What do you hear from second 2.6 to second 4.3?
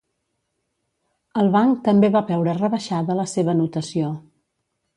rebaixada la seva notació.